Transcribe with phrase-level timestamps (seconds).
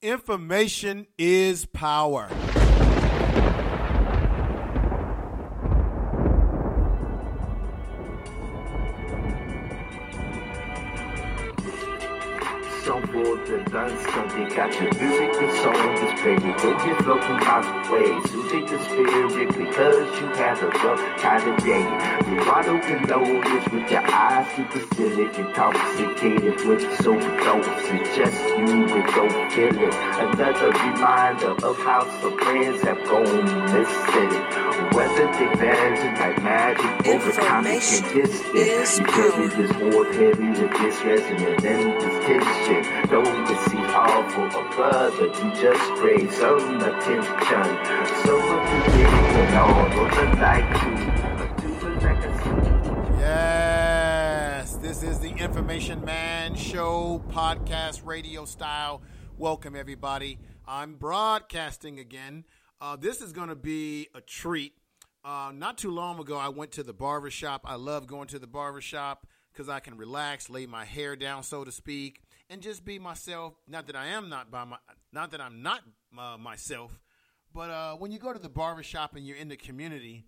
[0.00, 2.28] Information is power.
[13.48, 14.50] The done something.
[14.50, 16.52] Your music and song is baby.
[16.60, 18.20] Go get flow from miles away.
[18.28, 21.84] So take the spirit because you have a rough kind of day.
[22.28, 25.24] You wide open nose with your eyes super silly.
[25.24, 26.84] Intoxicated with.
[27.90, 29.94] It's just you with no feeling.
[29.94, 34.67] Another reminder of how some friends have gone missing.
[34.92, 38.98] Whether they vanish like magic over time and distance.
[38.98, 43.08] You carry this more heavy with this resonance and this tension.
[43.10, 47.64] Don't you see awful or brother, you just crave some attention.
[48.24, 50.68] So much you getting on on the night
[53.20, 59.02] Yes, this is the Information Man Show podcast, radio style.
[59.36, 60.38] Welcome, everybody.
[60.66, 62.44] I'm broadcasting again.
[62.80, 64.72] Uh, this is going to be a treat.
[65.24, 67.62] Uh, not too long ago, I went to the barber shop.
[67.64, 71.42] I love going to the barber shop because I can relax, lay my hair down,
[71.42, 73.54] so to speak and just be myself.
[73.66, 74.76] Not that I am not by my,
[75.12, 75.82] not that I'm not
[76.16, 76.98] uh, myself,
[77.52, 80.24] but uh, when you go to the barbershop and you're in the community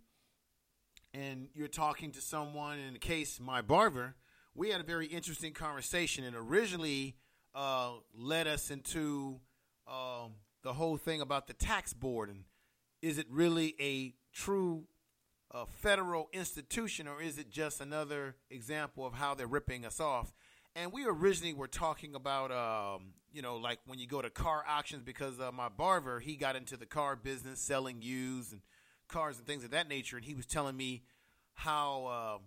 [1.14, 4.16] and you're talking to someone, in the case my barber,
[4.55, 7.16] we had a very interesting conversation and originally
[7.55, 9.41] uh, led us into
[9.88, 12.44] um, the whole thing about the tax board and
[13.02, 14.84] is it really a true
[15.53, 20.33] uh, federal institution or is it just another example of how they're ripping us off?
[20.77, 24.64] and we originally were talking about um, you know like when you go to car
[24.69, 28.61] auctions because uh, my barber he got into the car business selling used and
[29.08, 31.03] cars and things of that nature and he was telling me
[31.55, 32.39] how uh,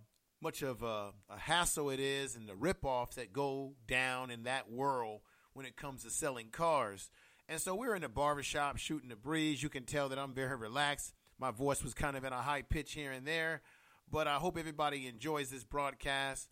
[0.41, 4.71] much of a, a, hassle it is and the rip-offs that go down in that
[4.71, 5.19] world
[5.53, 7.11] when it comes to selling cars.
[7.47, 9.61] And so we are in the barbershop shooting the breeze.
[9.61, 12.61] You can tell that i'm very relaxed my voice was kind of in a high
[12.61, 13.61] pitch here and there
[14.09, 16.47] but i hope everybody enjoys this broadcast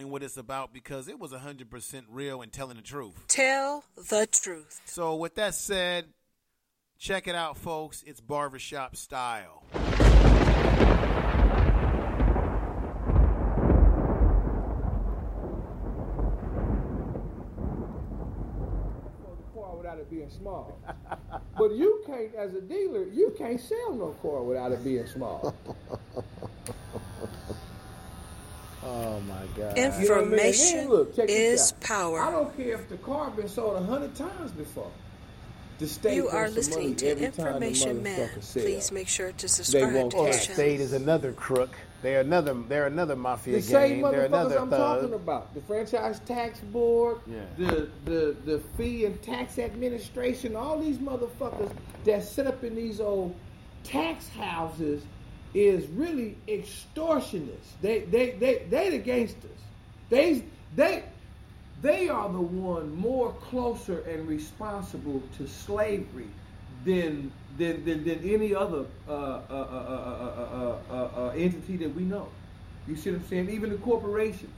[0.00, 3.14] and what it's about because it was 100% real and telling the truth.
[3.28, 4.80] Tell the truth.
[4.86, 6.06] So, with that said,
[6.98, 8.02] check it out, folks.
[8.04, 9.62] It's barbershop style.
[19.78, 20.78] without it being small.
[21.58, 25.54] but you can't, as a dealer, you can't sell no car without it being small.
[28.84, 29.78] Oh my God!
[29.78, 30.90] Information you know I mean?
[30.90, 32.20] look, is power.
[32.20, 34.90] I don't care if the car been sold a hundred times before.
[35.78, 38.28] The state you are listening to Information Man.
[38.52, 40.54] Please make sure to subscribe to this channel.
[40.56, 41.76] State is another crook.
[42.02, 42.54] They're another.
[42.54, 44.02] They're another mafia the same.
[44.02, 45.00] They're another I'm thug.
[45.00, 45.54] talking about.
[45.54, 47.20] The franchise tax board.
[47.26, 47.40] Yeah.
[47.56, 50.56] The the the fee and tax administration.
[50.56, 51.72] All these motherfuckers
[52.04, 53.34] that sit up in these old
[53.84, 55.04] tax houses
[55.54, 57.72] is really extortionists.
[57.80, 59.50] They they they they the gangsters.
[60.10, 61.04] They they
[61.82, 66.28] they are the one more closer and responsible to slavery
[66.84, 72.28] than than than, than any other uh, uh, uh, entity that we know.
[72.86, 73.50] You see what I'm saying?
[73.50, 74.50] Even the corporations.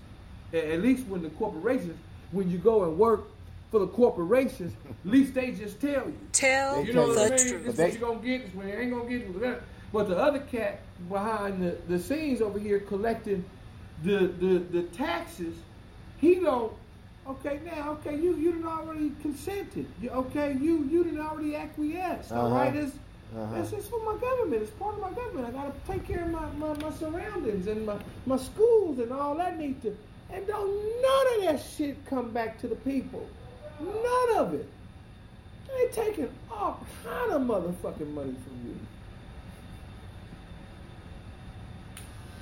[0.53, 1.99] At least when the corporations,
[2.31, 3.25] when you go and work
[3.73, 6.19] for the corporations, at least they just tell you.
[6.33, 7.49] Tell you know the what I mean?
[7.49, 7.65] truth.
[7.65, 8.45] This is what you're gonna get.
[8.47, 9.63] This you ain't gonna get.
[9.93, 13.45] But the other cat behind the, the scenes over here collecting
[14.03, 15.55] the, the, the taxes,
[16.21, 16.73] he don't,
[17.29, 19.87] okay, now, okay, you, you didn't already consented.
[20.01, 22.41] You, okay, you, you didn't already acquiesce, uh-huh.
[22.41, 22.75] all right?
[22.75, 22.95] It's,
[23.37, 23.61] uh-huh.
[23.61, 24.63] It's, it's for my government.
[24.63, 25.49] It's part of my government.
[25.49, 27.97] I got to take care of my, my, my surroundings and my,
[28.27, 29.97] my schools and all that need to.
[30.33, 33.27] And don't none of that shit come back to the people.
[33.81, 34.69] None of it.
[35.69, 38.79] They taking all kind of motherfucking money from you.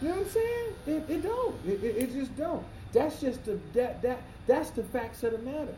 [0.02, 0.74] You know what I'm saying?
[0.86, 1.54] It, it don't.
[1.66, 2.64] It, it, it, just don't.
[2.92, 5.74] That's just the that that that's the facts of the matter.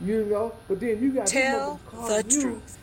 [0.00, 2.78] You know, but then you got to tell the you, truth.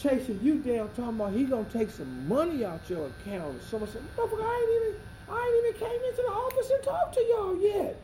[0.00, 3.60] Chasing you down, talking about he gonna take some money out your account.
[3.70, 5.00] Someone said, "Motherfucker, I ain't even,
[5.30, 8.00] I ain't even came into the office and talked to y'all yet."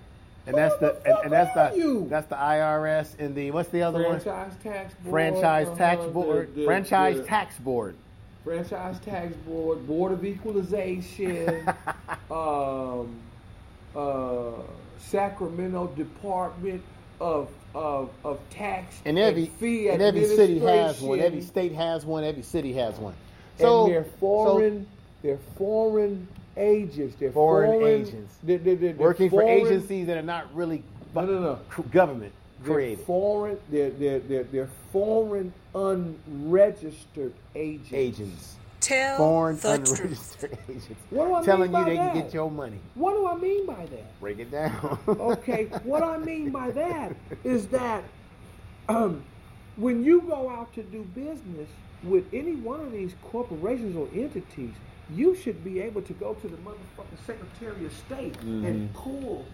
[0.46, 2.06] And that's the, the and, and, that's the you?
[2.08, 4.72] that's the IRS and the what's the other franchise one?
[4.72, 6.54] Tax board, franchise uh, tax board.
[6.54, 7.96] The, the, franchise the, tax board
[8.44, 11.68] franchise tax board, board of equalization,
[12.30, 13.14] um,
[13.94, 14.52] uh,
[15.00, 16.82] Sacramento Department
[17.20, 21.20] of of, of tax and every and fee and every city has one.
[21.20, 22.24] Every state has one.
[22.24, 23.14] Every city has one.
[23.58, 24.86] So and they're foreign.
[24.86, 26.26] So, they're foreign
[26.56, 27.16] agents.
[27.18, 28.34] They're foreign, foreign agents.
[28.42, 30.82] They're, they're, they're working foreign, for agencies that are not really
[31.14, 31.82] no, no, no.
[31.90, 32.32] government.
[32.64, 33.58] they're foreign.
[33.70, 37.92] They're, they're, they're, they're foreign unregistered agents.
[37.92, 38.56] Agents.
[38.80, 40.70] Tell foreign the unregistered truth.
[40.70, 41.00] agents.
[41.10, 42.12] What do I Telling mean by you they that?
[42.12, 42.78] can get your money.
[42.94, 44.20] What do I mean by that?
[44.20, 44.98] Break it down.
[45.08, 48.04] okay, what I mean by that is that
[48.88, 49.22] um,
[49.76, 51.68] when you go out to do business
[52.02, 54.74] with any one of these corporations or entities,
[55.14, 58.64] you should be able to go to the motherfucking Secretary of State mm-hmm.
[58.64, 59.44] and pull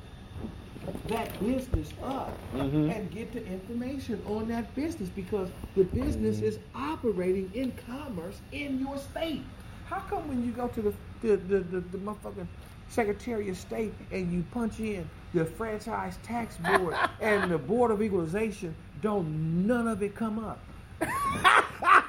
[1.08, 2.90] that business up mm-hmm.
[2.90, 6.46] and get the information on that business because the business mm-hmm.
[6.46, 9.42] is operating in commerce in your state.
[9.86, 12.46] How come when you go to the the, the, the, the motherfucking
[12.88, 18.02] Secretary of State and you punch in the franchise tax board and the Board of
[18.02, 20.60] Equalization, don't none of it come up?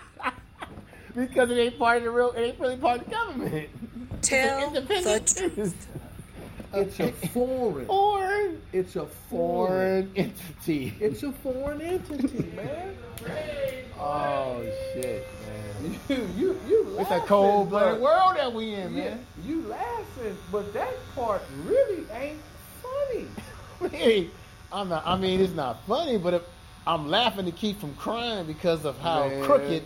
[1.15, 3.69] because it ain't part of the real, it ain't really part of the government.
[4.21, 5.88] Tell the truth.
[6.73, 7.85] It's a foreign.
[7.85, 8.61] Foreign.
[8.73, 10.93] It's a foreign, foreign entity.
[10.99, 12.95] It's a foreign entity, man.
[13.99, 15.99] Oh shit, man.
[16.09, 16.83] You you you.
[16.83, 19.25] Laughing, it's a cold blooded world that we in, yeah, man.
[19.43, 22.39] You laughing, but that part really ain't
[23.79, 24.29] funny.
[24.71, 25.05] I'm not.
[25.05, 26.41] I mean, it's not funny, but if,
[26.85, 29.43] I'm laughing to keep from crying because of how man.
[29.43, 29.83] crooked,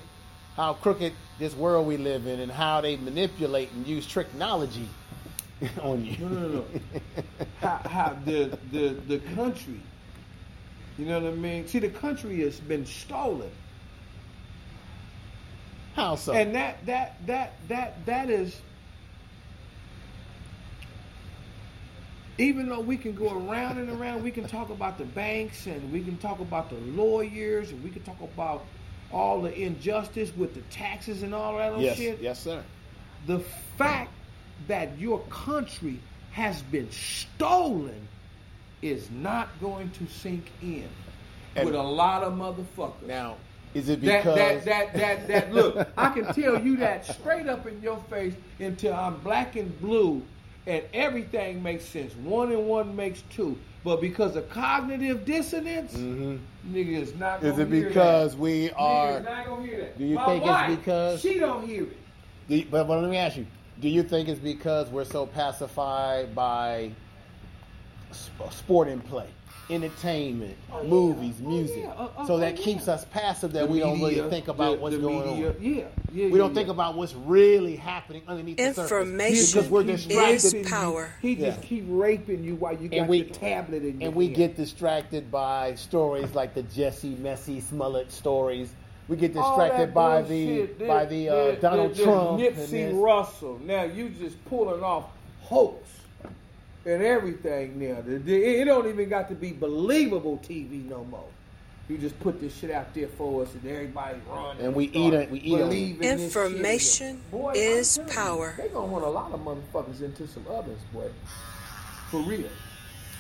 [0.56, 4.90] how crooked this world we live in, and how they manipulate and use technology
[5.82, 6.18] on you.
[6.20, 6.66] No, no, no.
[7.60, 9.80] how, how the the the country.
[10.98, 11.68] You know what I mean?
[11.68, 13.52] See, the country has been stolen.
[15.94, 16.34] How so?
[16.34, 18.60] And that that that that that is.
[22.38, 25.92] Even though we can go around and around, we can talk about the banks and
[25.92, 28.66] we can talk about the lawyers and we can talk about
[29.12, 32.20] all the injustice with the taxes and all that yes, shit.
[32.20, 32.64] Yes, sir.
[33.28, 33.40] The
[33.78, 34.12] fact
[34.68, 36.00] that your country
[36.32, 38.08] has been stolen
[38.82, 40.88] is not going to sink in
[41.56, 43.06] and with a lot of motherfuckers.
[43.06, 43.36] Now,
[43.74, 45.88] is it because that that that that, that look?
[45.98, 50.22] I can tell you that straight up in your face until I'm black and blue,
[50.68, 52.16] and everything makes sense.
[52.16, 53.58] One and one makes two.
[53.84, 56.38] But because of cognitive dissonance, mm-hmm.
[56.76, 57.44] nigga is not.
[57.44, 59.22] Is it because we are?
[59.22, 59.98] not gonna hear that.
[59.98, 61.98] Do you My think wife, it's because she don't hear it?
[62.48, 63.48] You, but, but let me ask you:
[63.82, 66.92] do you think it's because we're so pacified by
[68.52, 69.28] sport and play,
[69.72, 71.80] entertainment, oh, movies, oh, music?
[71.80, 71.90] Yeah.
[71.94, 72.94] Uh, uh, so that oh, keeps yeah.
[72.94, 75.50] us passive that the we media, don't really think about the, what's the going media,
[75.50, 75.56] on.
[75.60, 76.28] Yeah, yeah.
[76.28, 79.54] We don't think about what's really happening underneath Information the surface.
[79.54, 80.54] because we're distracted.
[80.54, 81.12] is power.
[81.20, 84.56] He just keep raping you while you got we, the tablet in And we get
[84.56, 88.76] distracted by stories like the Jesse Messi Smollett stories
[89.12, 92.40] we get distracted by the by the uh, Donald Trump.
[92.40, 93.60] Nipsey Russell.
[93.62, 95.10] Now you just pulling off
[95.42, 95.86] hoax
[96.86, 97.78] and everything.
[97.78, 101.28] Now it don't even got to be believable TV no more.
[101.90, 104.56] You just put this shit out there for us, and everybody run.
[104.56, 105.30] And, and we eat it.
[105.30, 106.06] We eat it.
[106.06, 108.54] Information boy, is power.
[108.56, 111.10] They gonna want a lot of motherfuckers into some others, boy.
[112.10, 112.48] For real.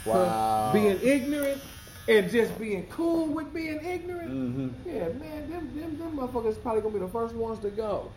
[0.05, 0.71] Wow.
[0.71, 1.61] Being ignorant
[2.07, 4.89] and just being cool with being ignorant, mm-hmm.
[4.89, 8.11] yeah, man, them, them, them motherfuckers probably gonna be the first ones to go.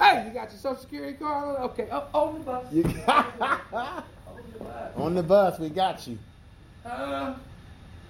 [0.00, 1.60] Hey, you got your social security card?
[1.60, 2.72] Okay, oh, on the bus.
[2.72, 4.92] You got on the bus.
[4.96, 6.18] On the bus, we got you.
[6.84, 7.34] Uh,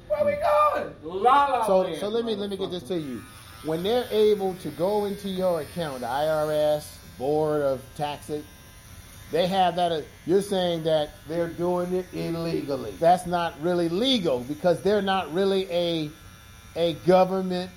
[0.09, 0.95] where we going?
[1.03, 1.67] La la.
[1.67, 3.23] So, so let me let me get this to you.
[3.65, 6.87] When they're able to go into your account, the IRS,
[7.19, 8.45] Board of Taxes,
[9.35, 9.91] they have that.
[9.91, 12.93] Uh, you're saying that they're doing it illegally.
[13.01, 16.11] That's not really legal because they're not really a
[16.77, 17.73] a government.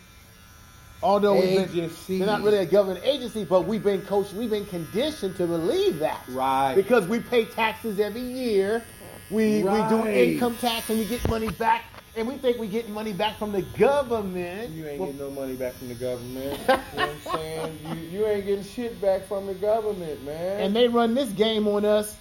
[1.02, 2.20] Although agency.
[2.20, 5.48] Been, they're not really a government agency, but we've been coached, we've been conditioned to
[5.48, 6.22] believe that.
[6.30, 6.76] Right.
[6.76, 8.84] Because we pay taxes every year.
[9.32, 9.92] We right.
[9.92, 11.86] we do income tax and we get money back
[12.18, 14.72] and we think we getting money back from the government.
[14.72, 16.60] You ain't well, getting no money back from the government.
[16.68, 17.80] you know what I'm saying?
[17.86, 20.62] You, you ain't getting shit back from the government, man.
[20.62, 22.18] And they run this game on us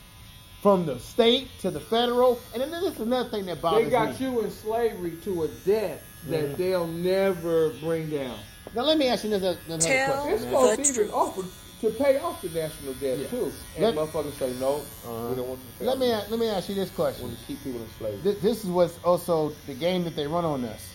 [0.61, 2.39] from the state to the federal.
[2.53, 3.85] And then this is another thing that bothers me.
[3.85, 4.27] They got me.
[4.27, 6.55] you in slavery to a debt that mm-hmm.
[6.57, 8.37] they'll never bring down.
[8.75, 10.33] Now let me ask you another, another Tell question.
[10.35, 11.43] It's supposed to even offer
[11.81, 13.27] to pay off the national debt yeah.
[13.29, 13.53] too.
[13.77, 15.29] And let, motherfuckers say no, uh-huh.
[15.29, 15.85] we don't want to.
[15.85, 18.25] let me let me ask you this question: Want to keep people enslaved?
[18.25, 20.95] This, this is what's also the game that they run on us.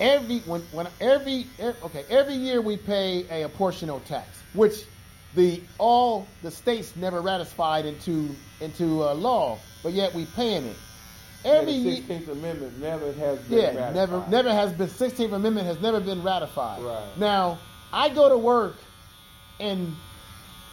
[0.00, 4.84] Every when when every okay every year we pay a, a portional tax, which
[5.34, 10.76] the all the states never ratified into into uh, law, but yet we paying it.
[11.44, 13.94] Every yeah, Sixteenth Amendment never has been yeah, ratified.
[13.94, 14.88] never never has been.
[14.88, 16.82] Sixteenth Amendment has never been ratified.
[16.82, 17.18] Right.
[17.18, 17.58] Now
[17.92, 18.76] I go to work
[19.60, 19.94] and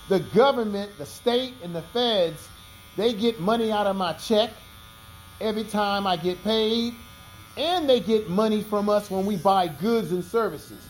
[0.10, 2.48] the government, the state, and the feds,
[2.98, 4.50] they get money out of my check
[5.40, 6.94] every time I get paid.
[7.58, 10.82] and they get money from us when we buy goods and services.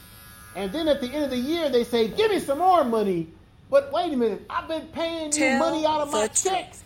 [0.55, 3.29] And then at the end of the year, they say, "Give me some more money."
[3.71, 6.83] But wait a minute, I've been paying you money out of my checks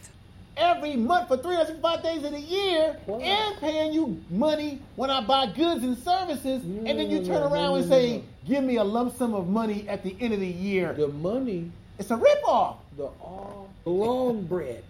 [0.56, 5.48] every month for 365 days in a year and paying you money when I buy
[5.48, 9.34] goods and services, and then you turn around and say, give me a lump sum
[9.34, 10.94] of money at the end of the year.
[10.94, 11.72] The money.
[11.98, 12.78] It's a ripoff.
[12.98, 14.84] The all long bread,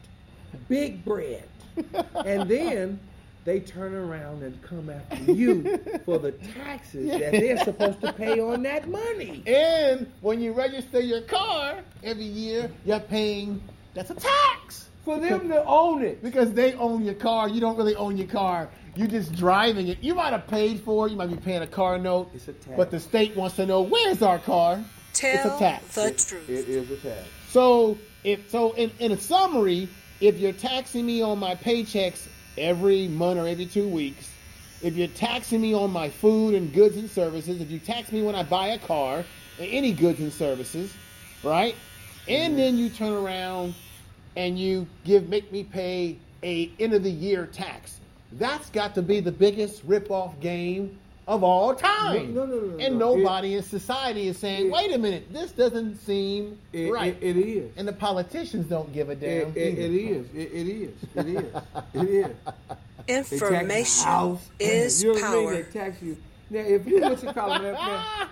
[0.70, 1.48] big bread.
[2.26, 3.00] and then
[3.44, 8.40] they turn around and come after you for the taxes that they're supposed to pay
[8.40, 9.44] on that money.
[9.46, 13.62] And when you register your car every year, you're paying
[13.94, 17.48] that's a tax for them to own it because they own your car.
[17.48, 18.70] You don't really own your car.
[18.96, 20.02] You're just driving it.
[20.02, 21.12] You might have paid for it.
[21.12, 22.32] You might be paying a car note.
[22.34, 22.78] It's a tax.
[22.78, 24.84] But the state wants to know where's our car.
[25.14, 25.96] Tell it's a tax.
[25.96, 26.50] the it, truth.
[26.50, 27.28] It is a tax.
[27.50, 29.90] So if so, in, in a summary,
[30.22, 34.32] if you're taxing me on my paychecks every month or every two weeks,
[34.82, 38.22] if you're taxing me on my food and goods and services, if you tax me
[38.22, 39.26] when I buy a car
[39.60, 40.94] and any goods and services,
[41.44, 41.76] right?
[42.28, 42.58] And mm-hmm.
[42.58, 43.76] then you turn around
[44.36, 48.00] and you give make me pay a end of the year tax.
[48.38, 52.34] That's got to be the biggest rip off game of all time.
[52.34, 53.16] No, no, no, no and no.
[53.16, 57.18] nobody it, in society is saying, it, "Wait a minute, this doesn't seem it, right."
[57.22, 59.50] it is, and the politicians don't give a damn.
[59.56, 60.28] it is.
[60.34, 60.92] it is.
[61.16, 61.46] It is.
[61.94, 62.36] It is.
[63.08, 65.38] Information is you know power.
[65.38, 65.54] I mean?
[65.54, 66.18] They tax you.
[66.50, 68.28] Now, if you what you call it, now,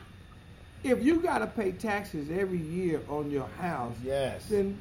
[0.83, 4.79] if you got to pay taxes every year on your house, yes, then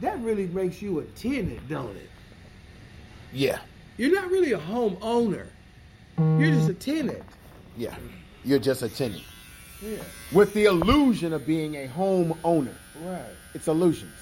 [0.00, 2.10] that really makes you a tenant, don't it?
[3.32, 3.58] Yeah.
[4.00, 5.46] You're not really a homeowner.
[6.16, 7.22] You're just a tenant.
[7.76, 7.94] Yeah.
[8.46, 9.22] You're just a tenant.
[9.82, 9.98] Yeah.
[10.32, 12.72] With the illusion of being a homeowner.
[13.02, 13.20] Right.
[13.52, 14.14] It's illusions.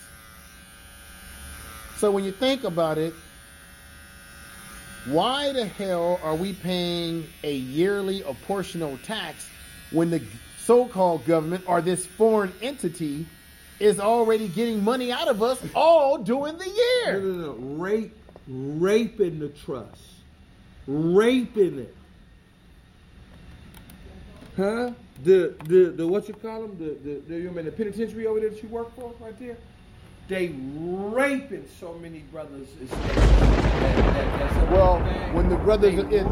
[1.96, 3.14] So when you think about it,
[5.06, 9.48] why the hell are we paying a yearly apportional tax
[9.92, 10.20] when the
[10.58, 13.26] so-called government or this foreign entity
[13.78, 17.20] is already getting money out of us all during the year.
[17.20, 17.76] No, no, no.
[17.76, 18.12] Rape,
[18.48, 20.00] raping the trust,
[20.86, 21.94] raping it.
[24.56, 24.92] Huh?
[25.22, 26.78] The the the what you call them?
[26.78, 29.56] The the, the you mean the penitentiary over there that you work for right there?
[30.28, 32.68] They raping so many brothers.
[32.78, 34.98] That, that, well,
[35.32, 36.26] when the brothers are in.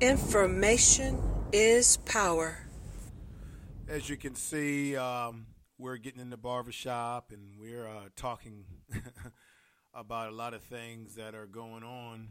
[0.00, 1.22] Information
[1.52, 2.62] is power
[3.92, 5.44] as you can see, um,
[5.82, 8.64] we're getting in the barbershop and we're uh, talking
[9.94, 12.28] about a lot of things that are going on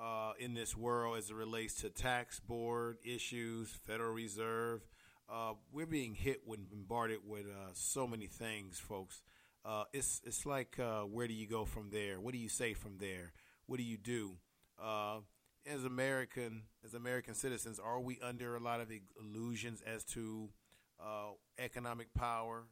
[0.00, 4.86] uh, in this world as it relates to tax board issues, Federal Reserve.
[5.28, 9.22] Uh, we're being hit and bombarded with uh, so many things, folks.
[9.64, 12.20] Uh, it's it's like uh, where do you go from there?
[12.20, 13.32] What do you say from there?
[13.66, 14.36] What do you do?
[15.64, 18.90] as American as American citizens, are we under a lot of
[19.20, 20.50] illusions as to
[21.04, 22.64] uh, economic power,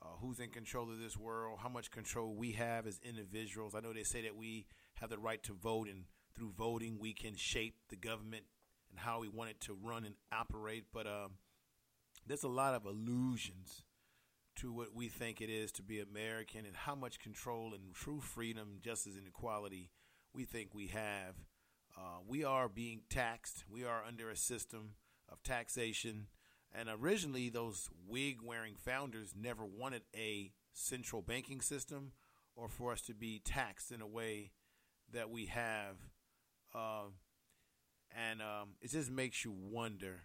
[0.00, 3.74] uh, who's in control of this world, how much control we have as individuals.
[3.74, 7.12] I know they say that we have the right to vote, and through voting, we
[7.12, 8.44] can shape the government
[8.90, 10.84] and how we want it to run and operate.
[10.92, 11.32] But um,
[12.26, 13.84] there's a lot of illusions
[14.56, 18.20] to what we think it is to be American and how much control and true
[18.20, 19.90] freedom, justice, and equality
[20.34, 21.36] we think we have.
[21.96, 23.64] Uh, we are being taxed.
[23.70, 24.94] We are under a system
[25.30, 26.26] of taxation
[26.74, 32.12] and originally, those wig wearing founders never wanted a central banking system
[32.56, 34.52] or for us to be taxed in a way
[35.12, 35.96] that we have.
[36.74, 37.10] Uh,
[38.16, 40.22] and um, it just makes you wonder,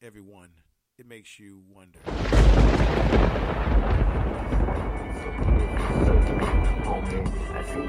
[0.00, 0.50] everyone.
[0.98, 1.98] It makes you wonder.
[2.04, 2.20] I
[7.62, 7.86] feel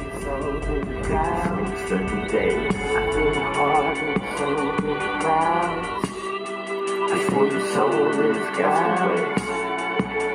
[5.24, 6.13] heart.
[7.14, 7.30] I see
[7.76, 9.42] soul is clouds.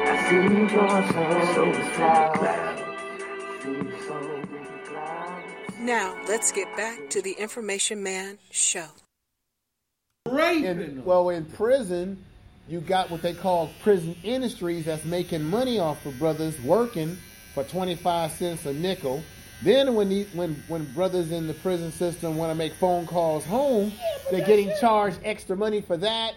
[0.06, 0.37] I see
[0.76, 2.38] your soul is clouds.
[5.80, 8.87] Now, let's get back to the Information Man show.
[10.30, 12.25] In, well, in prison,
[12.68, 17.18] you got what they call prison industries that's making money off of brothers working
[17.54, 19.25] for 25 cents a nickel.
[19.64, 23.44] Then when the, when when brothers in the prison system want to make phone calls
[23.44, 23.90] home,
[24.30, 26.35] they're getting charged extra money for that.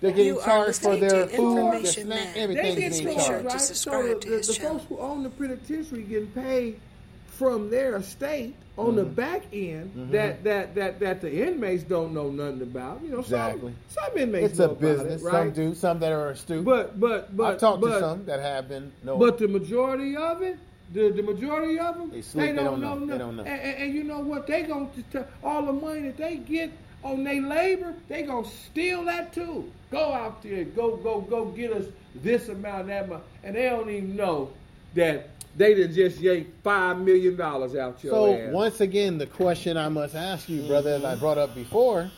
[0.00, 3.44] They're getting you charged for their food, their snack, everything is being charged.
[3.44, 3.60] Right?
[3.60, 6.80] So the, the, the folks who own the penitentiary getting paid
[7.26, 8.96] from their estate on mm-hmm.
[8.96, 10.10] the back end mm-hmm.
[10.12, 13.02] that, that that that the inmates don't know nothing about.
[13.02, 13.74] You know, exactly.
[13.88, 15.22] Some, some inmates it's know a business.
[15.22, 15.32] It, right?
[15.32, 15.74] Some do.
[15.74, 16.64] Some that are astute.
[16.64, 18.92] But but but I've talked but, to some that have been.
[19.04, 19.18] No.
[19.18, 20.58] But the majority of it,
[20.92, 23.06] The, the majority of them, they, sleep, they, don't, they don't know.
[23.06, 23.12] know.
[23.12, 23.44] They don't know.
[23.44, 24.46] And, and, and you know what?
[24.46, 29.04] They gonna tell all the money that they get on their labor, they gonna steal
[29.04, 29.70] that too.
[29.90, 33.88] Go out there, go go go get us this amount, that amount, and they don't
[33.88, 34.50] even know
[34.94, 38.52] that they done just yanked five million dollars out your so ass.
[38.52, 41.06] once again, the question I must ask you, brother, mm-hmm.
[41.06, 42.10] as I brought up before,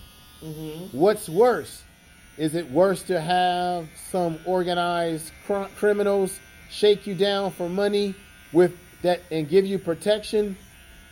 [0.42, 0.96] mm-hmm.
[0.96, 1.82] what's worse?
[2.38, 6.38] Is it worse to have some organized cr- criminals
[6.70, 8.14] shake you down for money
[8.52, 10.56] with that and give you protection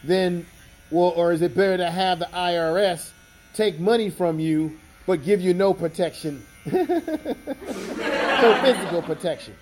[0.05, 0.47] than
[0.91, 3.11] well, or is it better to have the IRS
[3.55, 6.47] take money from you but give you no protection?
[6.67, 6.83] no
[8.63, 9.55] physical protection.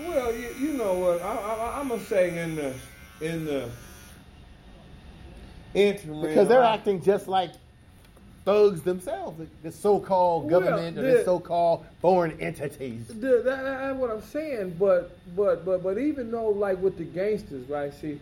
[0.00, 1.20] Well, you, you know what?
[1.22, 2.74] I, am gonna say in the
[3.20, 3.68] in the
[5.74, 7.50] interim because they're I, acting just like
[8.44, 13.08] thugs themselves, the so-called government well, the, or the so-called foreign entities.
[13.08, 14.76] The, that, that's what I'm saying.
[14.78, 17.92] But but but but even though like with the gangsters, right?
[17.92, 18.20] See,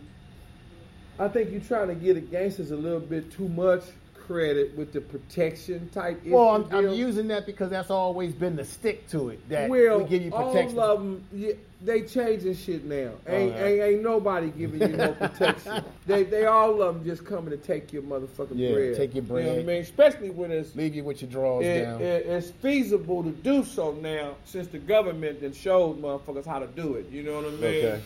[1.19, 3.83] I think you're trying to get the gangsters a little bit too much
[4.27, 6.21] credit with the protection type.
[6.25, 9.49] Well, I'm, I'm, using that because that's always been the stick to it.
[9.49, 10.79] That well, we give you protection.
[10.79, 13.11] all of them, yeah, they changing shit now.
[13.27, 15.83] Ain't, ain't, ain't nobody giving you no protection.
[16.05, 18.95] they they all of them just coming to take your motherfucking yeah, bread.
[18.95, 19.45] take your bread.
[19.45, 19.81] You know what I mean?
[19.81, 22.01] Especially when it's leave you with your drawers it, down.
[22.01, 26.67] It, it's feasible to do so now since the government then showed motherfuckers how to
[26.67, 27.09] do it.
[27.09, 27.85] You know what I mean?
[27.85, 28.01] Okay.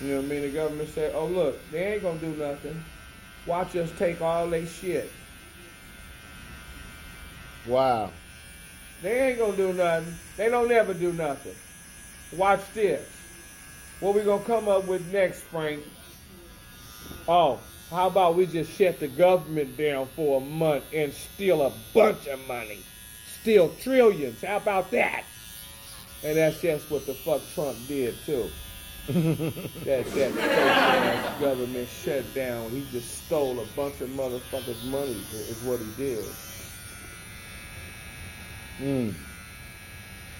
[0.00, 0.42] You know what I mean?
[0.42, 2.82] The government said, oh, look, they ain't going to do nothing.
[3.46, 5.10] Watch us take all they shit.
[7.66, 8.10] Wow.
[9.02, 10.14] They ain't going to do nothing.
[10.38, 11.54] They don't ever do nothing.
[12.34, 13.06] Watch this.
[14.00, 15.82] What we going to come up with next, Frank?
[17.28, 21.72] Oh, how about we just shut the government down for a month and steal a
[21.92, 22.78] bunch of money?
[23.42, 24.42] Steal trillions.
[24.42, 25.24] How about that?
[26.24, 28.50] And that's just what the fuck Trump did, too
[29.08, 32.70] that that ass government shut down.
[32.70, 35.22] He just stole a bunch of motherfuckers' money.
[35.32, 36.24] Is what he did.
[38.80, 39.14] Mm.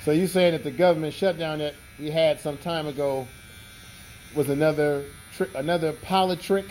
[0.05, 3.27] So you saying that the government shutdown that we had some time ago
[4.35, 6.71] was another trick, another politrick?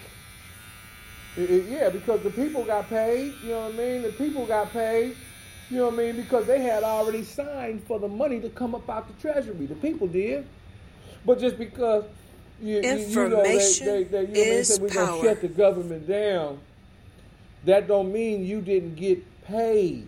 [1.37, 3.35] It, it, yeah, because the people got paid.
[3.43, 4.01] You know what I mean?
[4.01, 5.15] The people got paid.
[5.69, 6.15] You know what I mean?
[6.15, 9.67] Because they had already signed for the money to come up out the treasury.
[9.67, 10.47] The people did.
[11.25, 12.05] But just because
[12.61, 15.47] you, Information you know, they, they, they, you know, is they we're gonna shut the
[15.47, 16.59] government down,
[17.65, 20.07] that don't mean you didn't get paid.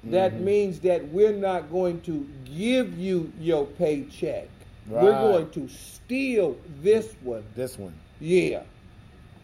[0.00, 0.12] Mm-hmm.
[0.12, 4.48] That means that we're not going to give you your paycheck.
[4.86, 5.04] Right.
[5.04, 7.44] We're going to steal this one.
[7.54, 7.94] This one.
[8.18, 8.62] Yeah.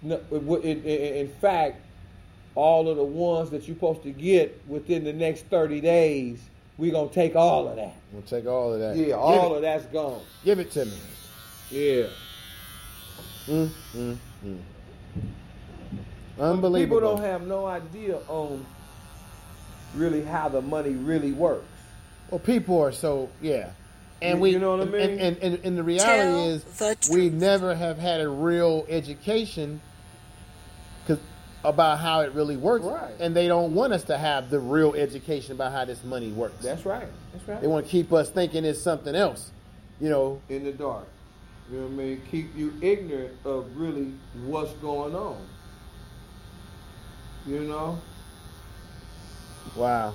[0.02, 1.80] No, in, in fact,
[2.54, 6.40] all of the ones that you're supposed to get within the next 30 days
[6.78, 7.94] we're gonna take all of that.
[8.12, 8.96] We'll take all of that.
[8.96, 9.56] Yeah, Give all it.
[9.56, 10.22] of that's gone.
[10.44, 10.98] Give it to me.
[11.70, 12.06] Yeah.
[13.46, 14.58] Mm, mm, mm.
[16.38, 16.98] Unbelievable.
[16.98, 18.64] People don't have no idea on
[19.94, 21.64] really how the money really works.
[22.30, 23.70] Well, people are so yeah,
[24.20, 25.00] and you, we you know what I mean.
[25.00, 28.84] And, and, and, and the reality Tell is, the we never have had a real
[28.88, 29.80] education
[31.66, 32.84] about how it really works.
[32.84, 33.14] Right.
[33.20, 36.62] And they don't want us to have the real education about how this money works.
[36.62, 37.06] That's right.
[37.32, 37.60] That's right.
[37.60, 39.50] They want to keep us thinking it's something else,
[40.00, 40.40] you know.
[40.48, 41.06] In the dark.
[41.70, 42.22] You know what I mean?
[42.30, 44.12] Keep you ignorant of really
[44.44, 45.44] what's going on.
[47.46, 47.98] You know?
[49.74, 50.14] Wow.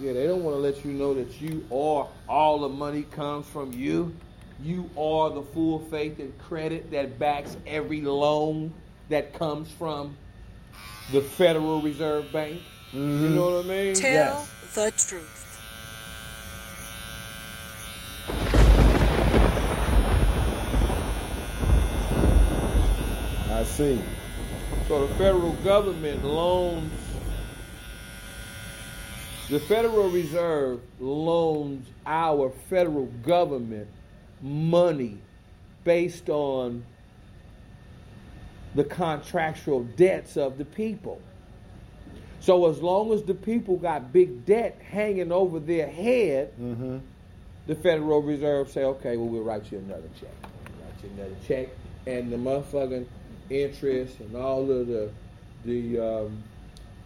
[0.00, 3.46] Yeah, they don't want to let you know that you are all the money comes
[3.46, 4.14] from you.
[4.60, 8.72] You are the full faith and credit that backs every loan
[9.08, 10.16] that comes from
[11.10, 12.60] the Federal Reserve Bank.
[12.94, 13.24] Mm-hmm.
[13.24, 13.94] You know what I mean?
[13.94, 14.74] Tell yes.
[14.74, 15.38] the truth.
[23.50, 24.00] I see.
[24.88, 26.92] So the federal government loans,
[29.48, 33.88] the Federal Reserve loans our federal government
[34.40, 35.18] money
[35.84, 36.84] based on
[38.74, 41.20] the contractual debts of the people.
[42.40, 46.98] So as long as the people got big debt hanging over their head, mm-hmm.
[47.66, 50.34] the Federal Reserve say, okay, well we'll write you another check.
[50.42, 51.68] write you another check,
[52.06, 53.06] and the motherfucking
[53.50, 55.10] interest and all of the
[55.64, 56.42] the um,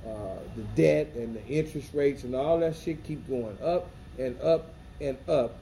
[0.07, 4.40] uh, the debt and the interest rates and all that shit keep going up and
[4.40, 5.57] up and up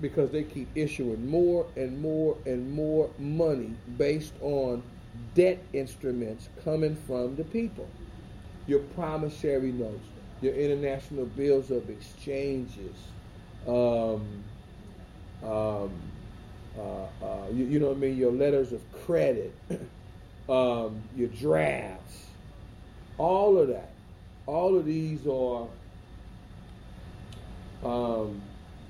[0.00, 4.82] because they keep issuing more and more and more money based on
[5.34, 7.88] debt instruments coming from the people.
[8.66, 10.06] Your promissory notes,
[10.40, 12.96] your international bills of exchanges,
[13.66, 14.44] um,
[15.42, 15.90] um,
[16.78, 16.80] uh,
[17.24, 19.52] uh, you, you, know what I mean, your letters of credit,
[20.48, 22.26] um, your drafts,
[23.18, 23.90] all of that.
[24.46, 25.66] All of these are.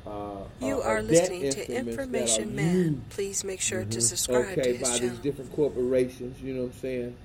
[0.06, 3.04] Uh, you uh, are listening to Information Man.
[3.10, 3.90] Please make sure mm-hmm.
[3.90, 5.10] to subscribe okay, to his by channel.
[5.10, 7.16] these different corporations, you know what I'm saying?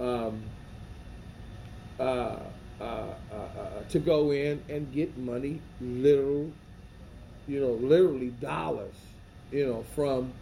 [0.00, 0.42] Um,
[2.00, 2.36] uh,
[2.80, 2.84] uh,
[3.32, 6.50] uh, to go in and get money, literal,
[7.46, 8.94] you know, literally dollars,
[9.52, 10.32] you know, from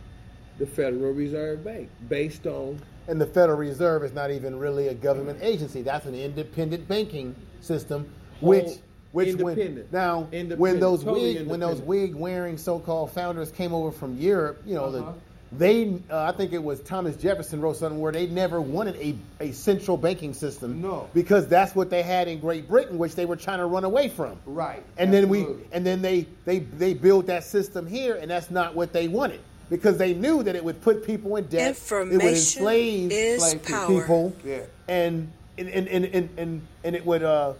[0.58, 2.80] the Federal Reserve Bank based on.
[3.08, 5.82] And the Federal Reserve is not even really a government agency.
[5.82, 8.78] That's an independent banking system, which
[9.12, 10.22] which when now
[10.56, 14.62] when those totally wig when those wig wearing so called founders came over from Europe,
[14.66, 15.12] you know uh-huh.
[15.12, 15.14] the
[15.58, 19.14] they, uh, I think it was Thomas Jefferson wrote something where they never wanted a,
[19.38, 20.80] a central banking system.
[20.80, 21.10] No.
[21.12, 24.08] Because that's what they had in Great Britain, which they were trying to run away
[24.08, 24.38] from.
[24.46, 24.82] Right.
[24.96, 25.44] And Absolutely.
[25.44, 28.94] then we, and then they, they, they built that system here, and that's not what
[28.94, 31.68] they wanted because they knew that it would put people in debt.
[31.68, 34.34] Information it would enslave is people.
[34.44, 34.60] Yeah.
[34.88, 37.52] And, and, and, and, and, and it would, uh,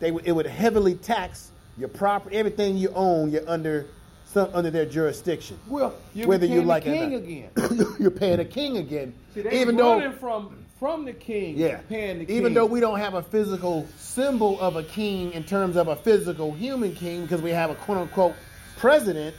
[0.00, 3.86] they would, it would heavily tax your property, everything you own, you're under
[4.26, 5.58] some under their jurisdiction.
[5.68, 7.96] Well, you whether you like king it again.
[8.00, 9.14] you're paying a king again.
[9.34, 11.80] See, even though from from the king, yeah.
[11.90, 12.54] even king.
[12.54, 16.52] though we don't have a physical symbol of a king in terms of a physical
[16.52, 18.34] human king, because we have a quote unquote
[18.76, 19.34] president,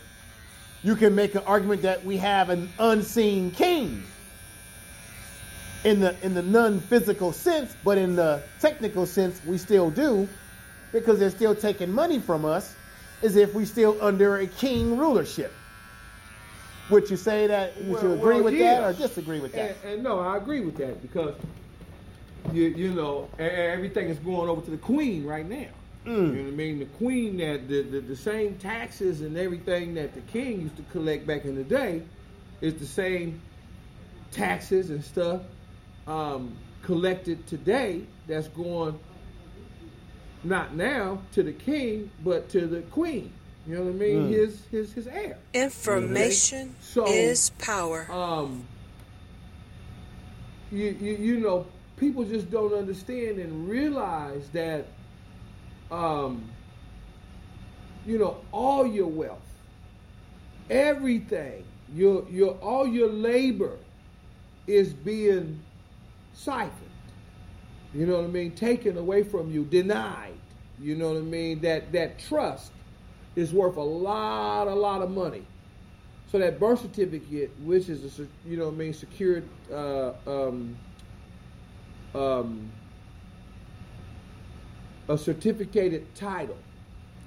[0.81, 4.03] you can make an argument that we have an unseen king
[5.83, 10.27] in the in the non-physical sense, but in the technical sense, we still do,
[10.95, 12.73] because they're still taking money from us
[13.21, 15.51] as if we're still under a king rulership.
[16.89, 17.75] Would you say that?
[17.83, 18.79] Would well, you agree well, with yeah.
[18.79, 19.75] that or disagree with that?
[19.83, 21.35] And, and, no, I agree with that because
[22.53, 25.67] you you know everything is going over to the queen right now.
[26.05, 26.07] Mm.
[26.07, 26.79] You know what I mean?
[26.79, 30.83] The queen that the, the, the same taxes and everything that the king used to
[30.91, 32.03] collect back in the day
[32.61, 33.41] is the same
[34.31, 35.41] taxes and stuff
[36.07, 38.97] um, collected today that's going
[40.45, 43.31] not now to the king, but to the queen.
[43.67, 44.27] You know what I mean?
[44.27, 44.29] Mm.
[44.29, 45.37] His his his heir.
[45.53, 48.07] Information so, is power.
[48.11, 48.65] Um,
[50.71, 51.65] you, you you know
[51.97, 54.85] people just don't understand and realize that
[55.89, 56.47] um,
[58.05, 59.39] you know all your wealth,
[60.69, 61.63] everything,
[61.95, 63.77] your your all your labor
[64.67, 65.59] is being
[66.33, 66.84] siphoned.
[67.95, 68.51] You know what I mean?
[68.51, 70.33] Taken away from you, denied.
[70.81, 71.61] You know what I mean?
[71.61, 72.71] That that trust
[73.37, 75.45] is worth a lot, a lot of money.
[76.29, 80.75] So that birth certificate, which is a you know what I mean, secured uh, um,
[82.13, 82.69] um,
[85.07, 86.57] a certificated title.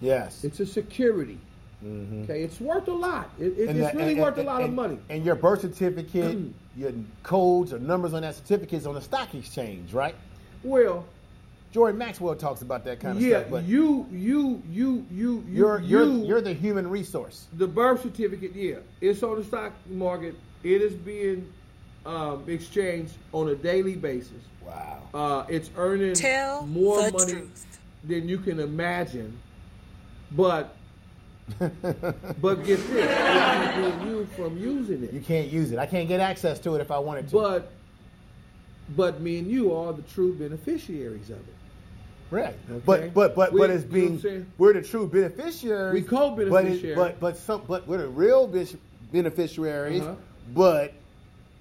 [0.03, 1.39] Yes, it's a security.
[1.83, 2.25] Mm-hmm.
[2.25, 3.31] Okay, it's worth a lot.
[3.39, 4.99] It, it, it's that, really and, worth and, a lot and, of money.
[5.09, 6.39] And your birth certificate,
[6.77, 10.15] your codes or numbers on that certificate is on the stock exchange, right?
[10.63, 11.05] Well,
[11.73, 13.51] Jordan Maxwell talks about that kind of yeah, stuff.
[13.51, 17.47] But you, you, you, you, you're you're you, you're the human resource.
[17.57, 20.35] The birth certificate, yeah, it's on the stock market.
[20.63, 21.53] It is being
[22.07, 24.43] um, exchanged on a daily basis.
[24.65, 25.03] Wow.
[25.13, 27.79] Uh, it's earning Tell more money truth.
[28.05, 29.39] than you can imagine,
[30.33, 30.75] but.
[31.59, 35.15] but get this, you from using it.
[35.15, 35.79] You can't use it.
[35.79, 37.33] I can't get access to it if I wanted to.
[37.33, 37.73] But
[38.97, 41.55] but me and you are the true beneficiaries of it.
[42.31, 42.55] Right.
[42.71, 42.83] Okay?
[42.85, 45.95] But but but we, but it's being you know we're the true beneficiaries.
[45.95, 46.97] We co-beneficiaries.
[46.97, 48.47] But but some but we're the real
[49.13, 50.03] beneficiaries.
[50.03, 50.15] Uh-huh.
[50.55, 50.93] But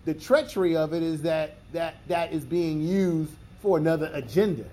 [0.06, 4.66] the treachery of it is that that that is being used for another agenda.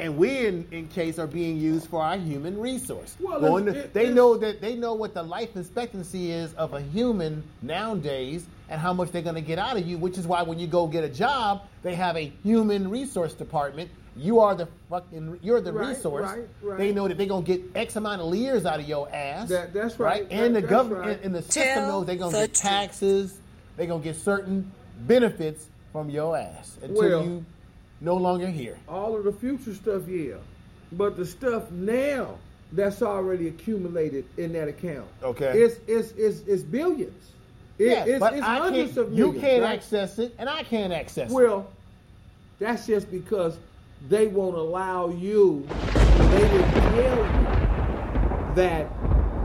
[0.00, 3.16] And we, in, in case, are being used for our human resource.
[3.18, 6.80] Well, to, it, they know that they know what the life expectancy is of a
[6.80, 9.98] human nowadays, and how much they're going to get out of you.
[9.98, 13.90] Which is why when you go get a job, they have a human resource department.
[14.16, 16.28] You are the fucking you're the right, resource.
[16.28, 16.78] Right, right.
[16.78, 19.48] They know that they're going to get X amount of years out of your ass.
[19.48, 20.22] That, that's right.
[20.22, 20.32] right?
[20.32, 23.38] And that, the government and the system knows they're going to get taxes.
[23.76, 27.44] They're going to get certain benefits from your ass until well, you
[28.00, 28.78] no longer here.
[28.88, 30.34] All of the future stuff, yeah.
[30.92, 32.38] But the stuff now
[32.72, 35.08] that's already accumulated in that account.
[35.22, 35.60] Okay.
[35.60, 37.32] It's it's it's, it's billions.
[37.78, 39.34] It, yeah, it's, but it's I hundreds can't, of millions.
[39.34, 39.76] You can't right?
[39.76, 41.48] access it, and I can't access well, it.
[41.48, 41.70] Well,
[42.58, 43.56] that's just because
[44.08, 45.66] they won't allow you.
[45.68, 48.88] They will tell you that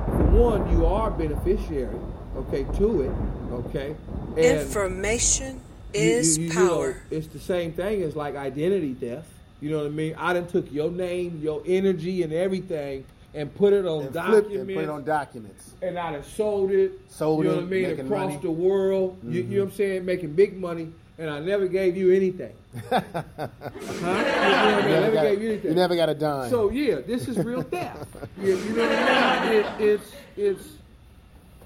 [0.08, 2.00] for one, you are beneficiary,
[2.36, 3.12] okay, to it,
[3.52, 3.96] okay.
[4.30, 5.62] And Information
[5.94, 6.92] is you, you, you power.
[6.92, 9.28] Know, it's the same thing as like identity theft.
[9.62, 10.16] You know what I mean?
[10.18, 14.56] I done took your name, your energy, and everything, and put it on and documents.
[14.56, 15.72] And put it on documents.
[15.82, 17.00] And I have sold it.
[17.10, 18.00] Sold you know it, what I mean?
[18.00, 18.40] Across money.
[18.42, 19.18] the world.
[19.18, 19.34] Mm-hmm.
[19.34, 20.06] You, you, know what I'm saying?
[20.06, 20.92] Making big money.
[21.18, 22.54] And I never gave you anything.
[22.90, 23.02] huh?
[23.22, 25.72] You, you, never, you anything.
[25.72, 26.50] You never got a dime.
[26.50, 28.16] So yeah, this is real theft.
[28.42, 29.60] you, you know what I mean?
[29.60, 30.68] It, it's it's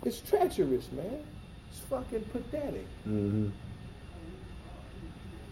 [0.03, 1.23] it's treacherous, man.
[1.71, 2.85] It's fucking pathetic.
[3.07, 3.47] Mm-hmm.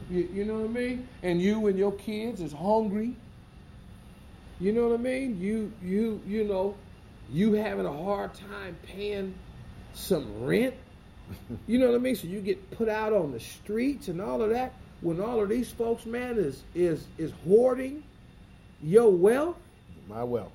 [0.09, 1.07] You, you know what I mean?
[1.23, 3.15] And you and your kids is hungry.
[4.59, 5.39] You know what I mean?
[5.39, 6.75] You you you know,
[7.31, 9.33] you having a hard time paying
[9.93, 10.75] some rent.
[11.67, 12.15] You know what I mean?
[12.15, 14.73] So you get put out on the streets and all of that.
[15.01, 18.03] When all of these folks, man, is is is hoarding
[18.83, 19.57] your wealth.
[20.07, 20.51] My wealth.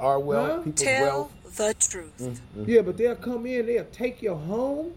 [0.00, 0.56] Our wealth, huh?
[0.62, 1.04] people's Tell
[1.44, 1.56] wealth.
[1.56, 2.18] the truth.
[2.18, 2.64] Mm-hmm.
[2.66, 4.92] Yeah, but they'll come in, they'll take your home,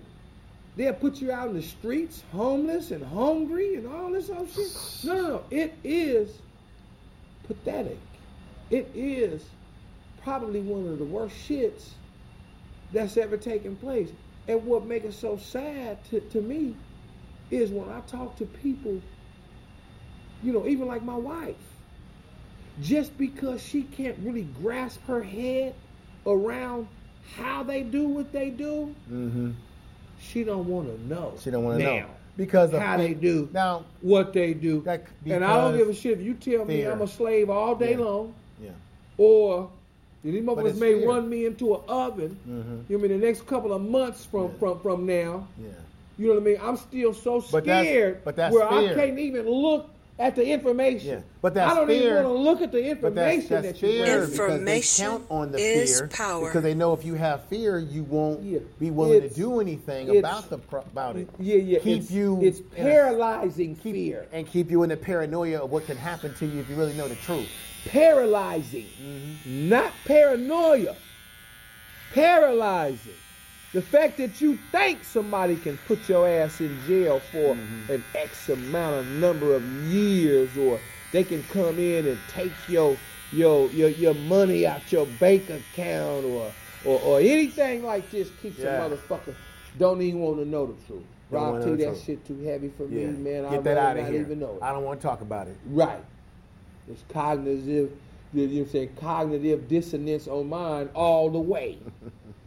[0.77, 5.03] they'll put you out in the streets, homeless and hungry and all this other shit.
[5.03, 5.43] No, no, no.
[5.51, 6.29] It is
[7.47, 7.97] pathetic.
[8.69, 9.43] It is
[10.23, 11.89] probably one of the worst shits
[12.91, 14.09] that's ever taken place.
[14.47, 16.75] And what makes it so sad to, to me
[17.51, 19.01] is when I talk to people,
[20.43, 21.55] you know, even like my wife,
[22.81, 25.75] just because she can't really grasp her head
[26.25, 26.87] around
[27.35, 29.51] how they do what they do, mm-hmm.
[30.19, 31.33] she don't want to know.
[31.41, 32.05] She don't want to know
[32.37, 34.83] because how they do now what they do.
[35.25, 36.83] And I don't give a shit if you tell me.
[36.83, 38.05] I'm a slave all day yeah.
[38.05, 38.33] long,
[39.19, 39.69] or
[40.23, 41.07] these motherfuckers may fear.
[41.07, 42.39] run me into an oven.
[42.47, 42.91] Mm-hmm.
[42.91, 44.57] You know, I mean, the next couple of months from yeah.
[44.57, 45.47] from from now.
[45.61, 45.69] Yeah.
[46.17, 46.57] You know what I mean?
[46.61, 48.91] I'm still so scared but that's, but that's where fear.
[48.91, 51.09] I can't even look at the information.
[51.09, 51.21] Yeah.
[51.41, 52.11] But that's I don't fear.
[52.19, 54.31] even want to look at the information that's, that's that you fear bring.
[54.31, 56.45] Information because they count on the is fear power.
[56.47, 58.59] because they know if you have fear, you won't Yeah.
[58.79, 61.29] be willing to do anything about the pro- about it.
[61.39, 61.79] Yeah, yeah.
[61.79, 64.27] Keep it's, you It's in a- paralyzing fear.
[64.33, 66.93] and keep you in the paranoia of what can happen to you if you really
[66.93, 67.47] know the truth.
[67.85, 69.69] Paralyzing, Mm-hmm.
[69.69, 70.95] not paranoia.
[72.13, 73.13] Paralyzing.
[73.73, 77.91] The fact that you think somebody can put your ass in jail for Mm-hmm.
[77.93, 80.79] an X amount of number of years, or
[81.11, 82.97] they can come in and take your
[83.31, 86.51] your your, your money out your bank account, or
[86.85, 88.83] or, or anything like this keeps Yeah.
[88.85, 89.35] a motherfucker
[89.77, 91.03] don't even want to know the truth.
[91.29, 93.07] Rob, T, that shit too heavy for Yeah.
[93.07, 93.43] me, man.
[93.43, 94.21] Get I'd that out of not here.
[94.21, 94.63] even know it.
[94.63, 95.55] I don't want to talk about it.
[95.67, 96.03] Right.
[96.89, 97.91] It's cognitive,
[98.33, 101.77] you know what I'm saying, cognitive dissonance on mine all the way.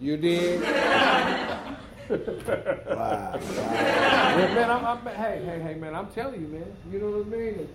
[0.02, 0.60] You did?
[2.10, 2.18] Wow.
[2.88, 3.38] wow.
[3.38, 6.64] Yeah, man, I'm, I'm, hey, hey, hey, man, I'm telling you, man.
[6.90, 7.68] You know what I mean?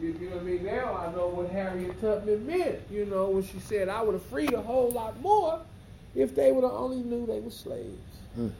[0.00, 0.64] You, you know what I mean?
[0.64, 2.80] Now I know what Harriet Tubman meant.
[2.90, 5.60] You know when she said, "I would have freed a whole lot more
[6.16, 8.50] if they would have only knew they were slaves." Mm,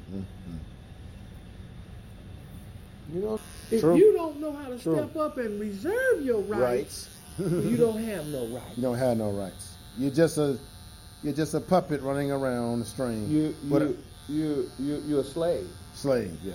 [3.13, 3.41] You know,
[3.73, 3.97] if True.
[3.97, 4.97] you don't know how to True.
[4.99, 8.77] step up and reserve your rights, you don't have no rights.
[8.77, 9.75] You don't have no rights.
[9.99, 10.59] You're just a
[11.23, 13.29] you're just a puppet running around the string.
[13.29, 15.69] You, But you, you, you, you're a slave.
[15.95, 16.55] slave, yeah.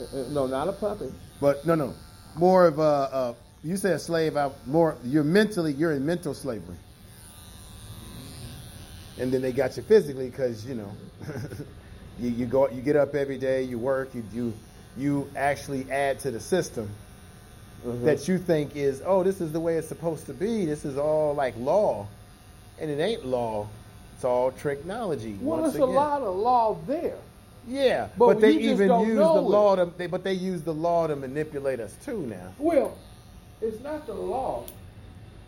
[0.00, 1.12] Uh, uh, No, not a puppet.
[1.40, 1.94] But no, no,
[2.36, 2.82] more of a.
[2.82, 4.36] a you say a slave.
[4.36, 4.96] I more.
[5.04, 5.72] You're mentally.
[5.72, 6.76] You're in mental slavery.
[9.18, 10.90] And then they got you physically because you know,
[12.18, 12.68] you, you go.
[12.68, 13.62] You get up every day.
[13.62, 14.14] You work.
[14.14, 14.52] You you
[14.96, 16.88] you actually add to the system
[17.84, 18.04] Mm-hmm.
[18.04, 20.64] that you think is oh this is the way it's supposed to be.
[20.66, 22.06] This is all like law,
[22.78, 23.66] and it ain't law.
[24.22, 25.36] It's all technology.
[25.40, 27.18] Well, there's a lot of law there.
[27.66, 29.86] Yeah, But but, they even use the law to.
[29.96, 32.54] They, but they use the law to manipulate us too now.
[32.56, 32.96] Well,
[33.60, 34.66] it's not the law.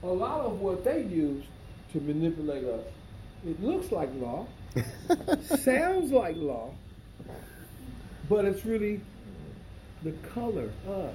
[0.03, 1.45] A lot of what they use
[1.93, 2.85] to manipulate us,
[3.47, 4.49] it looks like law,
[5.45, 6.73] sounds like law,
[8.29, 9.01] but it's really
[10.03, 11.15] the color of.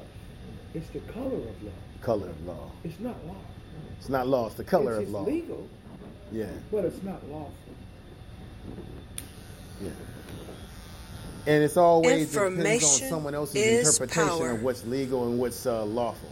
[0.74, 1.72] It's the color of law.
[2.02, 2.72] Color of law.
[2.86, 3.36] It's not law.
[3.98, 4.48] It's not law.
[4.48, 5.22] It's the color it's, of law.
[5.24, 5.67] It's legal,
[6.32, 7.52] Yeah, but it's not lawful.
[9.82, 9.89] yeah.
[11.48, 14.52] And it's always depends on someone else's interpretation power.
[14.52, 16.30] of what's legal and what's uh, lawful.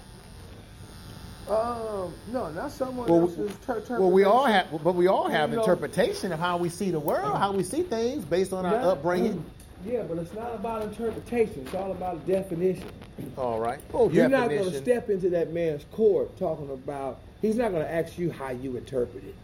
[1.49, 5.49] Um, no, not someone Well, else's ter- Well, we all have, but we all have
[5.49, 8.65] You know- interpretation of how we see the world, how we see things based on
[8.65, 9.43] our Yeah, upbringing.
[9.85, 11.61] Yeah, but it's not about interpretation.
[11.65, 12.89] It's all about definition.
[13.37, 13.79] All right.
[13.91, 17.19] Full You're not going to step into that man's court talking about.
[17.41, 19.35] He's not going to ask you how you interpret it.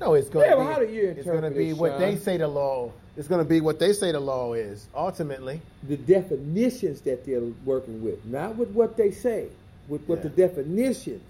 [0.00, 0.66] No, it's going Yeah, to be.
[0.66, 2.00] how do you it's going to be what Sean?
[2.00, 2.90] they say the law.
[3.16, 4.86] It's going to be what they say the law is.
[4.94, 9.48] Ultimately, The definitions that they're working with, not with what they say,
[9.88, 10.22] with what Yeah.
[10.24, 11.22] the definitions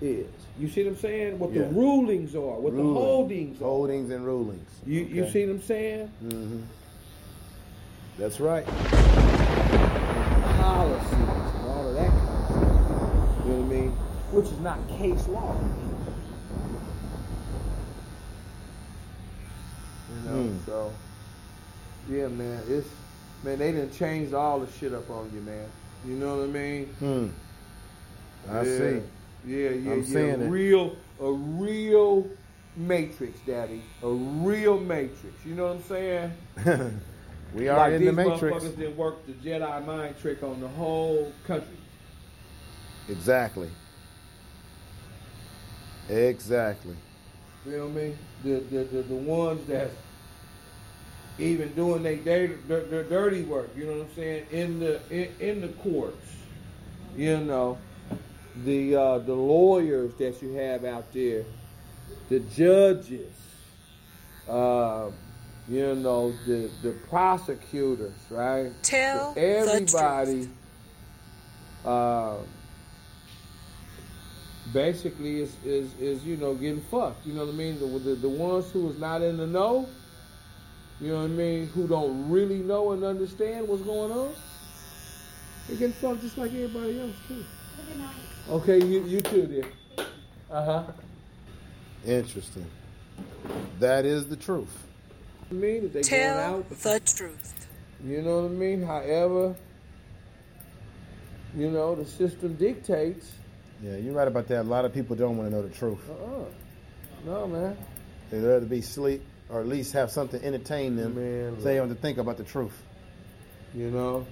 [0.00, 0.26] is.
[0.60, 1.38] You see what I'm saying?
[1.40, 1.62] What Yeah.
[1.62, 3.64] the rulings are, what the holdings are.
[3.64, 4.68] holdings and rulings.
[4.86, 6.06] You you see what I'm saying?
[6.20, 6.60] hmm
[8.18, 8.66] That's right.
[10.60, 13.46] Policies and all of that kind of stuff.
[13.46, 13.90] You know what I mean?
[14.32, 15.56] Which is not case law.
[20.66, 20.92] So
[22.08, 22.62] yeah, man.
[22.68, 22.88] It's
[23.42, 25.66] man, they didn't change all the shit up on you, man.
[26.06, 26.86] You know what I mean?
[26.98, 27.28] Hmm.
[28.48, 28.78] I yeah.
[28.78, 29.02] see.
[29.46, 30.48] Yeah, yeah, I'm yeah.
[30.48, 32.28] real, a real
[32.76, 33.82] matrix, daddy.
[34.02, 35.44] A real matrix.
[35.46, 36.32] You know what I'm saying?
[37.54, 38.40] we are like in these the matrix.
[38.64, 41.76] motherfuckers didn't work the Jedi mind trick on the whole country.
[43.08, 43.70] Exactly.
[46.08, 46.96] Exactly.
[47.64, 48.14] Feel me?
[48.42, 49.90] The the the, the ones that
[51.38, 53.70] even doing their dirty, their dirty work.
[53.76, 54.46] You know what I'm saying?
[54.50, 56.36] In the in, in the courts.
[57.16, 57.78] You know,
[58.64, 61.44] the uh, the lawyers that you have out there,
[62.28, 63.32] the judges.
[64.48, 65.10] Uh,
[65.68, 68.72] you know the the prosecutors, right?
[68.82, 70.48] Tell everybody.
[71.84, 72.36] Uh,
[74.72, 77.26] basically is, is, is you know getting fucked.
[77.26, 77.78] You know what I mean?
[77.78, 79.88] The, the the ones who is not in the know,
[81.00, 84.32] you know what I mean, who don't really know and understand what's going on,
[85.68, 87.44] they getting fucked just like everybody else too.
[88.50, 90.06] Okay, you you too, dear.
[90.50, 90.82] Uh huh.
[92.06, 92.66] Interesting.
[93.78, 94.86] That is the truth.
[95.50, 97.68] I mean, if they Tell out, the truth.
[98.04, 98.82] You know what I mean?
[98.82, 99.54] However,
[101.56, 103.32] you know the system dictates.
[103.82, 104.62] Yeah, you're right about that.
[104.62, 105.98] A lot of people don't want to know the truth.
[106.10, 106.44] Uh-uh.
[107.24, 107.76] No, man.
[108.30, 111.14] They'd rather be asleep or at least have something entertain them.
[111.14, 112.82] Man, so they don't have to think about the truth.
[113.74, 114.26] You know,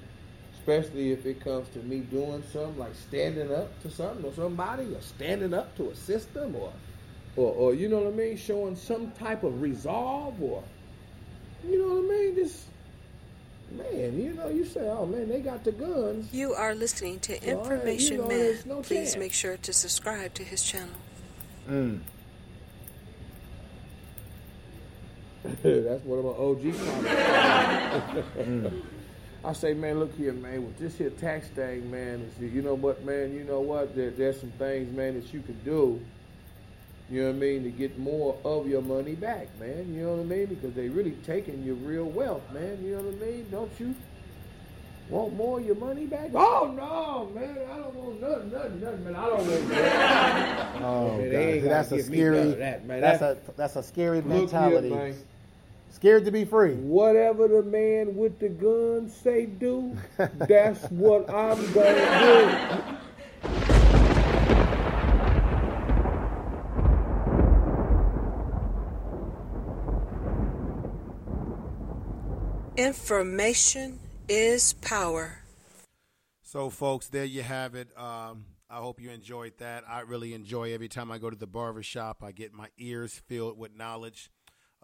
[0.59, 4.85] especially if it comes to me doing something like standing up to something or somebody
[4.95, 6.73] or standing up to a system or,
[7.37, 10.63] or, or you know what I mean, showing some type of resolve or,
[11.67, 12.65] you know what I mean, this.
[13.71, 16.33] Man, you know, you say, oh man, they got the guns.
[16.33, 18.59] You are listening to Information you know, Man.
[18.65, 19.17] No Please chance.
[19.19, 20.95] make sure to subscribe to his channel.
[21.69, 22.01] Mm.
[25.63, 28.29] That's one of my OG comments.
[28.39, 28.83] mm.
[29.45, 33.05] I say, man, look here, man, with this here tax thing, man, you know what,
[33.05, 36.01] man, you know what, there, there's some things, man, that you can do
[37.11, 37.63] you know what I mean?
[37.65, 39.95] To get more of your money back, man.
[39.95, 40.47] You know what I mean?
[40.47, 42.85] Because they really taking your real wealth, man.
[42.85, 43.47] You know what I mean?
[43.51, 43.95] Don't you
[45.09, 46.31] want more of your money back?
[46.35, 47.57] Oh no, man!
[47.73, 49.17] I don't want nothing, nothing, nothing, man.
[49.17, 50.83] I don't want that.
[50.83, 52.51] oh, man, that's a scary.
[52.53, 53.01] That, man.
[53.01, 54.91] That's, that's, a that's a scary mentality.
[54.91, 55.17] Here,
[55.91, 56.75] Scared to be free.
[56.75, 62.99] Whatever the man with the gun say do, that's what I'm gonna do.
[72.77, 73.99] Information
[74.29, 75.43] is power.
[76.43, 77.89] So, folks, there you have it.
[77.99, 79.83] Um, I hope you enjoyed that.
[79.89, 82.23] I really enjoy every time I go to the barber shop.
[82.23, 84.31] I get my ears filled with knowledge.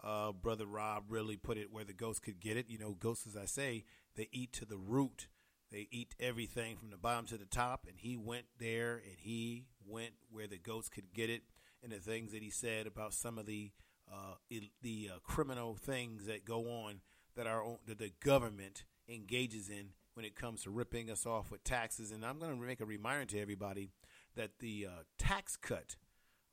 [0.05, 2.69] Uh, Brother Rob really put it where the ghosts could get it.
[2.69, 5.27] You know, ghosts, as I say, they eat to the root.
[5.71, 7.85] They eat everything from the bottom to the top.
[7.87, 11.41] And he went there and he went where the ghosts could get it.
[11.81, 13.71] And the things that he said about some of the
[14.11, 14.35] uh,
[14.83, 17.01] the uh, criminal things that go on
[17.35, 21.51] that our own, that the government engages in when it comes to ripping us off
[21.51, 22.11] with taxes.
[22.11, 23.89] And I'm going to make a reminder to everybody
[24.35, 25.95] that the uh, tax cut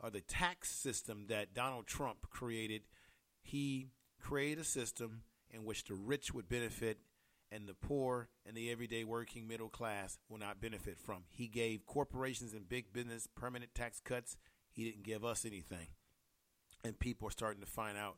[0.00, 2.82] or the tax system that Donald Trump created,
[3.42, 6.98] he created a system in which the rich would benefit
[7.50, 11.24] and the poor and the everyday working middle class will not benefit from.
[11.28, 14.36] He gave corporations and big business permanent tax cuts.
[14.70, 15.88] He didn't give us anything.
[16.82, 18.16] And people are starting to find out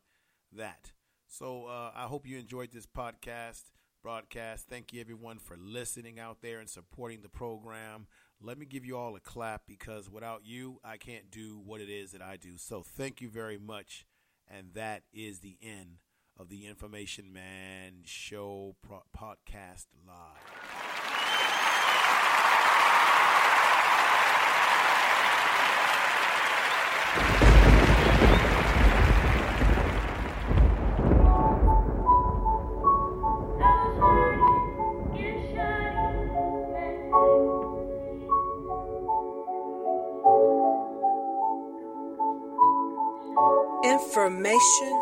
[0.53, 0.93] that.
[1.27, 3.63] So uh, I hope you enjoyed this podcast
[4.01, 4.67] broadcast.
[4.69, 8.07] Thank you everyone for listening out there and supporting the program.
[8.39, 11.89] Let me give you all a clap because without you, I can't do what it
[11.89, 12.57] is that I do.
[12.57, 14.05] So thank you very much.
[14.49, 15.97] And that is the end
[16.39, 20.84] of the Information Man Show pro- podcast live.
[44.65, 44.94] Information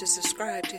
[0.00, 0.69] to subscribe.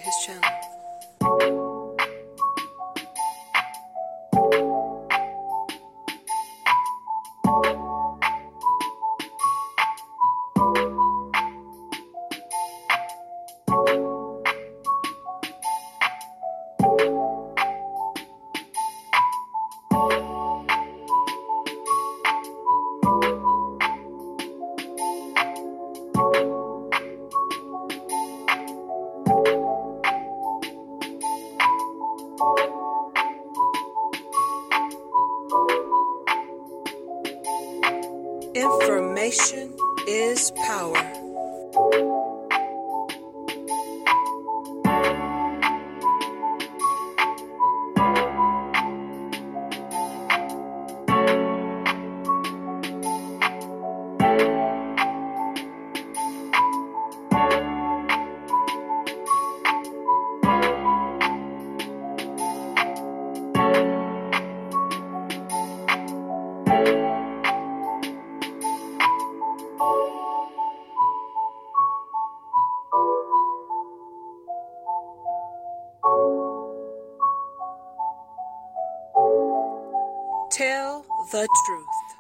[81.32, 82.11] the truth.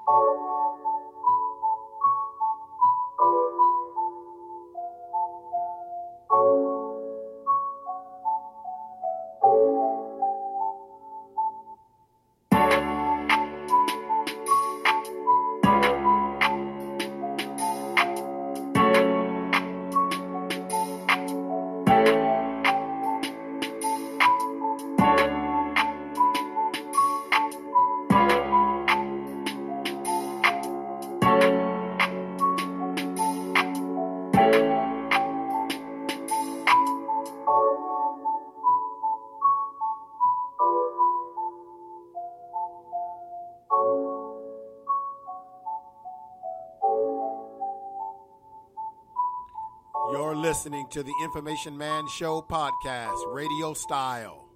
[50.61, 54.47] listening to the Information Man Show podcast, radio style.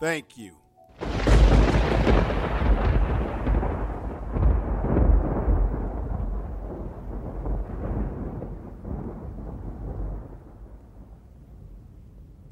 [0.00, 0.56] Thank you.